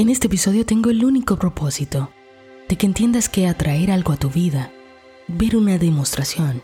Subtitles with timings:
[0.00, 2.12] En este episodio tengo el único propósito
[2.68, 4.70] de que entiendas que atraer algo a tu vida,
[5.26, 6.62] ver una demostración,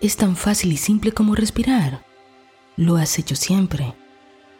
[0.00, 2.06] es tan fácil y simple como respirar.
[2.76, 3.94] Lo has hecho siempre,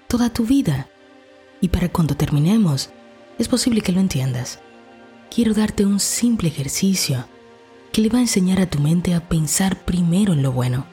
[0.09, 0.91] toda tu vida.
[1.63, 2.91] Y para cuando terminemos,
[3.39, 4.61] es posible que lo entiendas.
[5.35, 7.27] Quiero darte un simple ejercicio
[7.95, 10.85] que le va a enseñar a tu mente a pensar primero en lo bueno.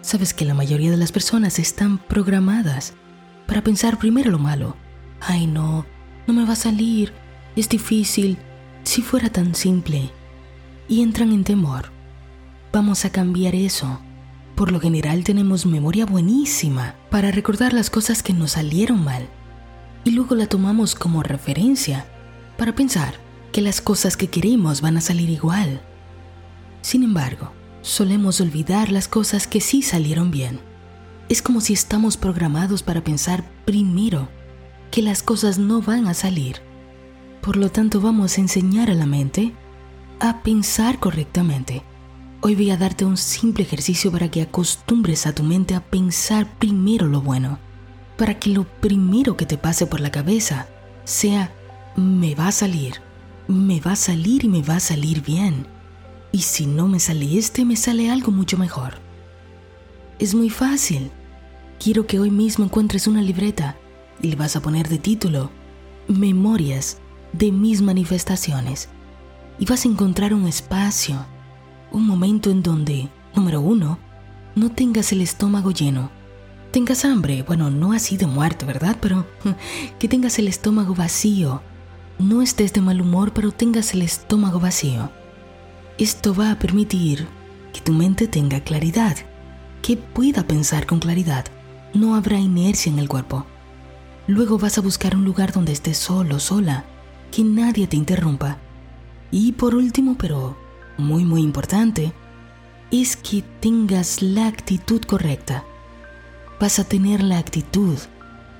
[0.00, 2.94] Sabes que la mayoría de las personas están programadas
[3.46, 4.76] para pensar primero lo malo.
[5.20, 5.86] Ay no,
[6.26, 7.12] no me va a salir,
[7.56, 8.38] es difícil,
[8.82, 10.10] si fuera tan simple.
[10.88, 11.90] Y entran en temor.
[12.72, 14.00] Vamos a cambiar eso.
[14.54, 19.28] Por lo general tenemos memoria buenísima para recordar las cosas que nos salieron mal.
[20.04, 22.06] Y luego la tomamos como referencia
[22.56, 23.14] para pensar
[23.52, 25.80] que las cosas que queremos van a salir igual.
[26.82, 27.52] Sin embargo,
[27.82, 30.60] solemos olvidar las cosas que sí salieron bien.
[31.28, 34.28] Es como si estamos programados para pensar primero
[34.94, 36.58] que las cosas no van a salir.
[37.42, 39.52] Por lo tanto, vamos a enseñar a la mente
[40.20, 41.82] a pensar correctamente.
[42.42, 46.48] Hoy voy a darte un simple ejercicio para que acostumbres a tu mente a pensar
[46.60, 47.58] primero lo bueno,
[48.16, 50.68] para que lo primero que te pase por la cabeza
[51.02, 51.52] sea,
[51.96, 53.00] me va a salir,
[53.48, 55.66] me va a salir y me va a salir bien.
[56.30, 58.98] Y si no me sale este, me sale algo mucho mejor.
[60.20, 61.10] Es muy fácil.
[61.80, 63.76] Quiero que hoy mismo encuentres una libreta
[64.20, 65.50] le vas a poner de título
[66.08, 66.98] Memorias
[67.32, 68.88] de mis manifestaciones.
[69.58, 71.24] Y vas a encontrar un espacio,
[71.92, 73.98] un momento en donde, número uno,
[74.54, 76.10] no tengas el estómago lleno.
[76.70, 78.96] Tengas hambre, bueno, no así de muerte, ¿verdad?
[79.00, 79.26] Pero
[79.98, 81.62] que tengas el estómago vacío.
[82.18, 85.10] No estés de mal humor, pero tengas el estómago vacío.
[85.98, 87.28] Esto va a permitir
[87.72, 89.16] que tu mente tenga claridad,
[89.82, 91.44] que pueda pensar con claridad.
[91.92, 93.46] No habrá inercia en el cuerpo.
[94.26, 96.84] Luego vas a buscar un lugar donde estés solo, sola,
[97.30, 98.58] que nadie te interrumpa.
[99.30, 100.56] Y por último, pero
[100.96, 102.12] muy muy importante,
[102.90, 105.64] es que tengas la actitud correcta.
[106.60, 107.98] Vas a tener la actitud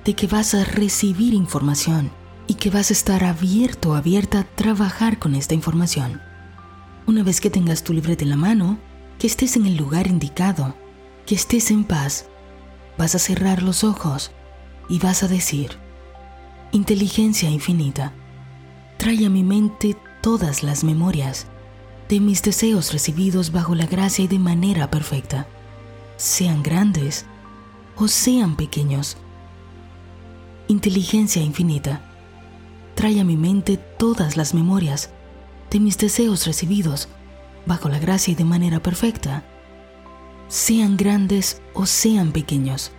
[0.03, 2.11] de que vas a recibir información
[2.47, 6.21] y que vas a estar abierto abierta a trabajar con esta información.
[7.07, 8.77] Una vez que tengas tu libreta en la mano,
[9.17, 10.75] que estés en el lugar indicado,
[11.25, 12.27] que estés en paz,
[12.97, 14.31] vas a cerrar los ojos
[14.89, 15.71] y vas a decir,
[16.71, 18.13] inteligencia infinita,
[18.97, 21.47] trae a mi mente todas las memorias
[22.09, 25.47] de mis deseos recibidos bajo la gracia y de manera perfecta,
[26.17, 27.25] sean grandes
[27.95, 29.17] o sean pequeños.
[30.67, 32.01] Inteligencia infinita,
[32.95, 35.09] trae a mi mente todas las memorias
[35.71, 37.09] de mis deseos recibidos
[37.65, 39.43] bajo la gracia y de manera perfecta,
[40.47, 42.91] sean grandes o sean pequeños.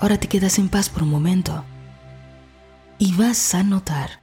[0.00, 1.64] Ahora te quedas en paz por un momento
[2.98, 4.22] y vas a notar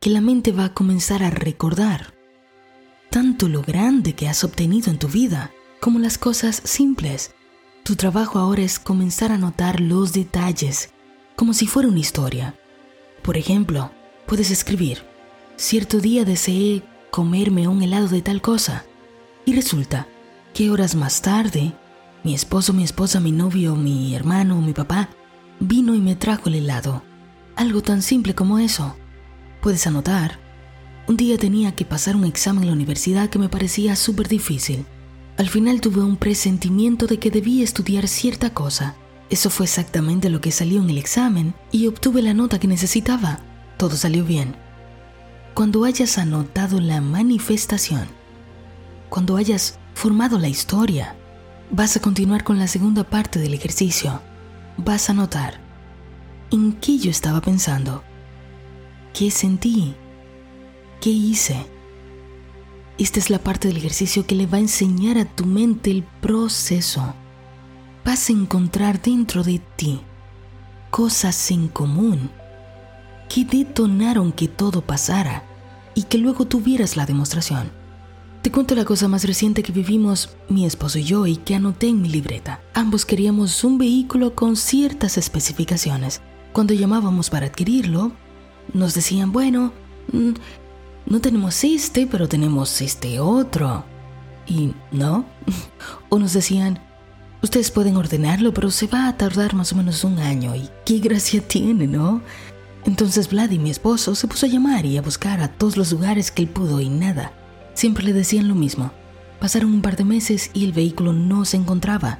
[0.00, 2.14] que la mente va a comenzar a recordar
[3.10, 7.34] tanto lo grande que has obtenido en tu vida como las cosas simples.
[7.84, 10.90] Tu trabajo ahora es comenzar a notar los detalles
[11.36, 12.54] como si fuera una historia.
[13.22, 13.92] Por ejemplo,
[14.26, 15.04] puedes escribir,
[15.56, 18.84] cierto día deseé comerme un helado de tal cosa
[19.44, 20.08] y resulta
[20.52, 21.72] que horas más tarde
[22.24, 25.10] mi esposo, mi esposa, mi novio, mi hermano, mi papá,
[25.60, 27.02] vino y me trajo el helado.
[27.54, 28.96] Algo tan simple como eso.
[29.60, 30.40] Puedes anotar.
[31.06, 34.86] Un día tenía que pasar un examen en la universidad que me parecía súper difícil.
[35.36, 38.96] Al final tuve un presentimiento de que debía estudiar cierta cosa.
[39.28, 43.40] Eso fue exactamente lo que salió en el examen y obtuve la nota que necesitaba.
[43.76, 44.56] Todo salió bien.
[45.52, 48.08] Cuando hayas anotado la manifestación,
[49.10, 51.16] cuando hayas formado la historia,
[51.76, 54.22] Vas a continuar con la segunda parte del ejercicio.
[54.76, 55.60] Vas a notar
[56.52, 58.04] en qué yo estaba pensando,
[59.12, 59.96] qué sentí,
[61.00, 61.66] qué hice.
[62.96, 66.04] Esta es la parte del ejercicio que le va a enseñar a tu mente el
[66.04, 67.12] proceso.
[68.04, 70.00] Vas a encontrar dentro de ti
[70.92, 72.30] cosas en común
[73.28, 75.42] que detonaron que todo pasara
[75.96, 77.83] y que luego tuvieras la demostración.
[78.44, 81.88] Te cuento la cosa más reciente que vivimos mi esposo y yo y que anoté
[81.88, 82.60] en mi libreta.
[82.74, 86.20] Ambos queríamos un vehículo con ciertas especificaciones.
[86.52, 88.12] Cuando llamábamos para adquirirlo,
[88.74, 89.72] nos decían, bueno,
[90.12, 90.32] mm,
[91.06, 93.86] no tenemos este, pero tenemos este otro.
[94.46, 95.24] Y no.
[96.10, 96.80] O nos decían,
[97.42, 100.54] ustedes pueden ordenarlo, pero se va a tardar más o menos un año.
[100.54, 102.20] Y qué gracia tiene, ¿no?
[102.84, 105.92] Entonces Vlad y mi esposo se puso a llamar y a buscar a todos los
[105.92, 107.32] lugares que él pudo y nada.
[107.84, 108.92] Siempre le decían lo mismo.
[109.38, 112.18] Pasaron un par de meses y el vehículo no se encontraba.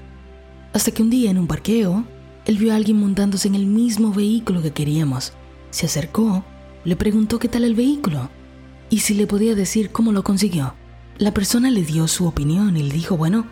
[0.74, 2.04] Hasta que un día en un parqueo,
[2.44, 5.32] él vio a alguien montándose en el mismo vehículo que queríamos.
[5.70, 6.44] Se acercó,
[6.84, 8.28] le preguntó qué tal el vehículo
[8.90, 10.74] y si le podía decir cómo lo consiguió.
[11.16, 13.46] La persona le dio su opinión y le dijo, bueno,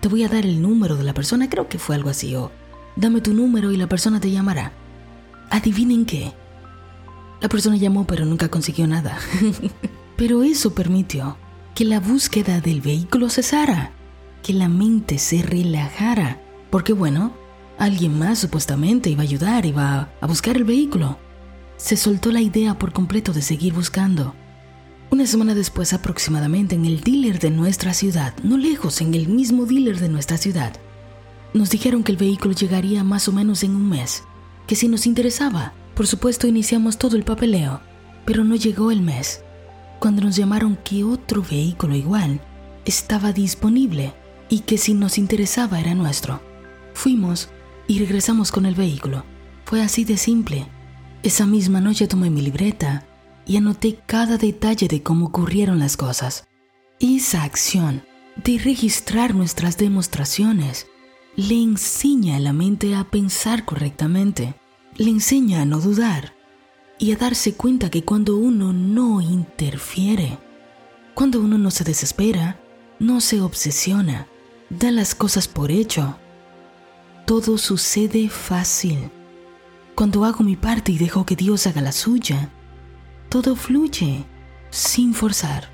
[0.00, 2.52] te voy a dar el número de la persona, creo que fue algo así, o
[2.94, 4.70] dame tu número y la persona te llamará.
[5.50, 6.32] Adivinen qué.
[7.40, 9.18] La persona llamó pero nunca consiguió nada.
[10.16, 11.36] pero eso permitió
[11.76, 13.92] que la búsqueda del vehículo cesara,
[14.42, 16.40] que la mente se relajara,
[16.70, 17.36] porque bueno,
[17.76, 21.18] alguien más supuestamente iba a ayudar, iba a buscar el vehículo.
[21.76, 24.34] Se soltó la idea por completo de seguir buscando.
[25.10, 29.66] Una semana después aproximadamente en el dealer de nuestra ciudad, no lejos, en el mismo
[29.66, 30.72] dealer de nuestra ciudad,
[31.52, 34.22] nos dijeron que el vehículo llegaría más o menos en un mes,
[34.66, 37.82] que si nos interesaba, por supuesto iniciamos todo el papeleo,
[38.24, 39.42] pero no llegó el mes,
[39.98, 42.40] cuando nos llamaron que otro vehículo igual
[42.84, 44.14] estaba disponible
[44.48, 46.40] y que si nos interesaba era nuestro.
[46.94, 47.48] Fuimos
[47.88, 49.24] y regresamos con el vehículo.
[49.64, 50.66] Fue así de simple.
[51.22, 53.06] Esa misma noche tomé mi libreta
[53.46, 56.46] y anoté cada detalle de cómo ocurrieron las cosas.
[57.00, 58.02] Esa acción
[58.36, 60.86] de registrar nuestras demostraciones
[61.36, 64.54] le enseña a la mente a pensar correctamente,
[64.96, 66.35] le enseña a no dudar
[66.98, 70.38] y a darse cuenta que cuando uno no interfiere,
[71.14, 72.58] cuando uno no se desespera,
[72.98, 74.26] no se obsesiona,
[74.70, 76.16] da las cosas por hecho,
[77.26, 79.10] todo sucede fácil.
[79.94, 82.50] Cuando hago mi parte y dejo que Dios haga la suya,
[83.28, 84.24] todo fluye
[84.70, 85.70] sin forzar.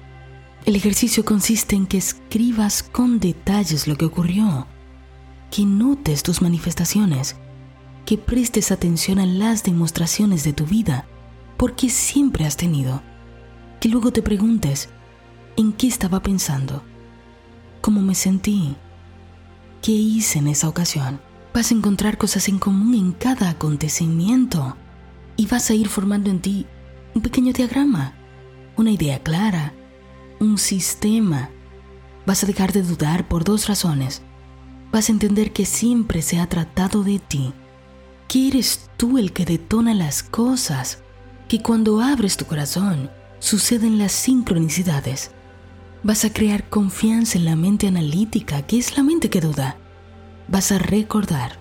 [0.65, 4.67] El ejercicio consiste en que escribas con detalles lo que ocurrió,
[5.51, 7.37] que notes tus manifestaciones,
[8.07, 11.07] que prestes atención a las demostraciones de tu vida,
[11.63, 13.05] porque siempre has tenido,
[13.79, 14.89] que luego te preguntes,
[15.57, 16.83] ¿en qué estaba pensando?
[17.81, 18.75] ¿Cómo me sentí?
[19.81, 21.21] ¿Qué hice en esa ocasión?
[21.55, 24.77] Vas a encontrar cosas en común en cada acontecimiento
[25.37, 26.67] y vas a ir formando en ti
[27.15, 28.15] un pequeño diagrama,
[28.77, 29.73] una idea clara,
[30.41, 31.49] un sistema.
[32.27, 34.23] Vas a dejar de dudar por dos razones.
[34.91, 37.53] Vas a entender que siempre se ha tratado de ti,
[38.27, 41.05] que eres tú el que detona las cosas,
[41.49, 45.33] que cuando abres tu corazón suceden las sincronicidades.
[46.03, 49.77] Vas a crear confianza en la mente analítica, que es la mente que duda.
[50.49, 51.59] Vas a recordar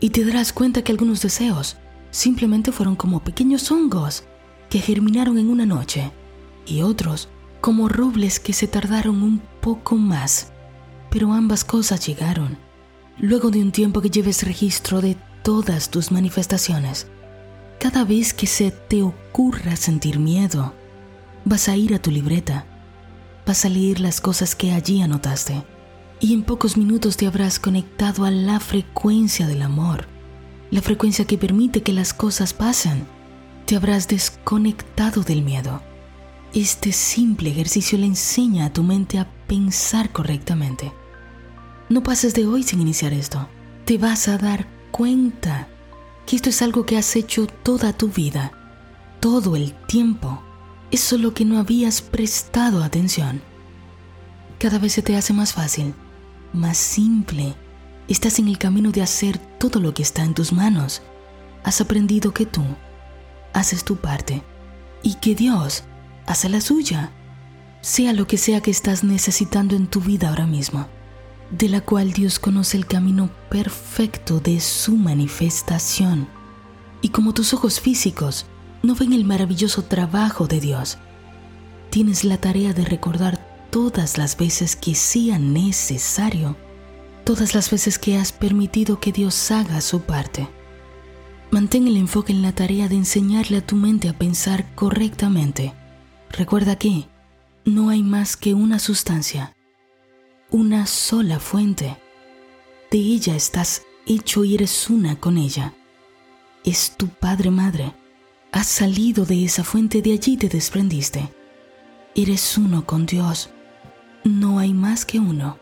[0.00, 1.76] y te darás cuenta que algunos deseos
[2.10, 4.24] simplemente fueron como pequeños hongos
[4.70, 6.10] que germinaron en una noche
[6.66, 7.28] y otros
[7.60, 10.52] como robles que se tardaron un poco más,
[11.10, 12.58] pero ambas cosas llegaron.
[13.18, 17.08] Luego de un tiempo que lleves registro de todas tus manifestaciones,
[17.78, 20.74] cada vez que se te ocurra sentir miedo,
[21.44, 22.66] vas a ir a tu libreta,
[23.46, 25.64] vas a leer las cosas que allí anotaste
[26.20, 30.06] y en pocos minutos te habrás conectado a la frecuencia del amor,
[30.70, 33.06] la frecuencia que permite que las cosas pasen
[33.66, 35.82] te habrás desconectado del miedo.
[36.54, 40.92] Este simple ejercicio le enseña a tu mente a pensar correctamente.
[41.88, 43.48] No pases de hoy sin iniciar esto.
[43.84, 45.68] Te vas a dar cuenta
[46.26, 48.52] que esto es algo que has hecho toda tu vida,
[49.20, 50.42] todo el tiempo.
[50.90, 53.40] Es solo que no habías prestado atención.
[54.58, 55.94] Cada vez se te hace más fácil,
[56.52, 57.54] más simple.
[58.08, 61.02] Estás en el camino de hacer todo lo que está en tus manos.
[61.64, 62.62] Has aprendido que tú
[63.52, 64.42] haces tu parte
[65.02, 65.84] y que Dios
[66.26, 67.12] hace la suya,
[67.80, 70.88] sea lo que sea que estás necesitando en tu vida ahora mismo,
[71.50, 76.28] de la cual Dios conoce el camino perfecto de su manifestación.
[77.02, 78.46] Y como tus ojos físicos
[78.82, 80.98] no ven el maravilloso trabajo de Dios,
[81.90, 86.56] tienes la tarea de recordar todas las veces que sea necesario,
[87.24, 90.48] todas las veces que has permitido que Dios haga su parte.
[91.50, 95.74] Mantén el enfoque en la tarea de enseñarle a tu mente a pensar correctamente.
[96.30, 97.08] Recuerda que
[97.64, 99.55] no hay más que una sustancia,
[100.56, 101.96] una sola fuente.
[102.90, 105.74] De ella estás hecho y eres una con ella.
[106.64, 107.92] Es tu padre madre.
[108.52, 111.28] Has salido de esa fuente, de allí te desprendiste.
[112.14, 113.50] Eres uno con Dios.
[114.24, 115.58] No hay más que uno.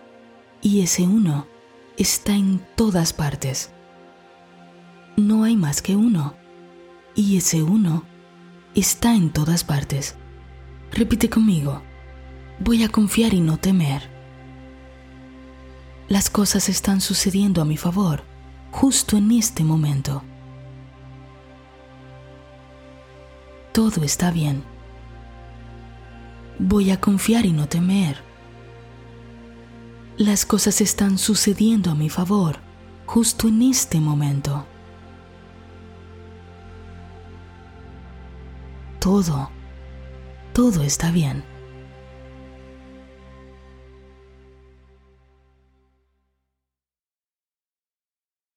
[0.62, 1.46] Y ese uno
[1.96, 3.70] está en todas partes
[5.16, 6.34] no hay más que uno,
[7.14, 8.04] y ese uno
[8.74, 10.16] está en todas partes.
[10.90, 11.82] Repite conmigo,
[12.58, 14.13] voy a confiar y no temer.
[16.08, 18.22] Las cosas están sucediendo a mi favor,
[18.70, 20.22] justo en este momento.
[23.72, 24.62] Todo está bien.
[26.58, 28.18] Voy a confiar y no temer.
[30.16, 32.58] Las cosas están sucediendo a mi favor,
[33.06, 34.66] justo en este momento.
[39.04, 39.50] todo,
[40.54, 41.44] todo está bien.